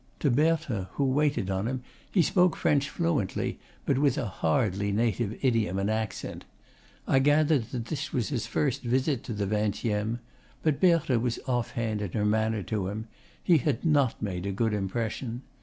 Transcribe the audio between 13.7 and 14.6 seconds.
not made a